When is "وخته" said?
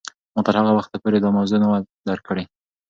0.75-0.95